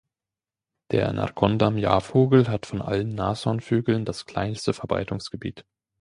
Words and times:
Der 0.89 1.13
Narcondam-Jahrvogel 1.13 2.47
hat 2.47 2.65
von 2.65 2.81
allen 2.81 3.13
Nashornvögeln 3.13 4.03
das 4.03 4.25
kleinste 4.25 4.73
Verbreitungsgebiet. 4.73 5.63